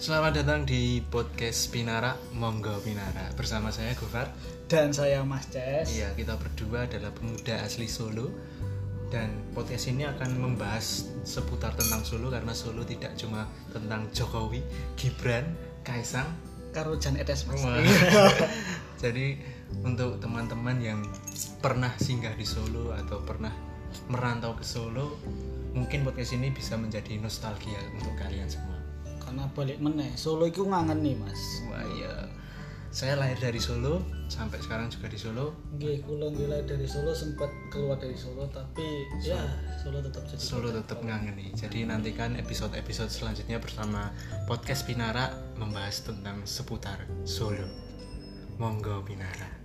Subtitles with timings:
[0.00, 4.32] Selamat datang di podcast Pinara Monggo Pinara bersama saya Gofar.
[4.64, 5.92] Dan saya Mas Ces.
[5.92, 8.32] Iya, kita berdua adalah pemuda asli Solo
[9.12, 13.44] dan podcast ini akan membahas seputar tentang Solo karena Solo tidak cuma
[13.76, 14.64] tentang Jokowi,
[14.96, 15.44] Gibran,
[15.84, 16.32] Kaisang,
[16.72, 17.60] Karo Jan Etes Mas.
[19.04, 19.36] Jadi
[19.84, 21.04] untuk teman-teman yang
[21.60, 23.52] pernah singgah di Solo atau pernah
[24.08, 25.20] merantau ke Solo,
[25.76, 28.89] mungkin podcast ini bisa menjadi nostalgia untuk kalian semua.
[29.30, 31.62] Karena balik meneh, Solo itu ngangen nih Mas.
[31.70, 32.26] Wah iya,
[32.90, 35.54] saya lahir dari Solo sampai sekarang juga di Solo.
[35.78, 38.82] Nggih, kula nggih dari Solo sempat keluar dari Solo tapi
[39.22, 39.38] ya
[39.78, 41.54] Solo tetap jadi Solo tetap ngangeni.
[41.54, 44.10] Jadi nantikan episode-episode selanjutnya bersama
[44.50, 47.70] podcast Pinara membahas tentang seputar Solo.
[48.58, 49.59] Monggo Pinara.